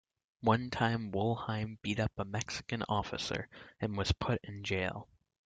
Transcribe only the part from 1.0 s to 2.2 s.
Wolheim beat up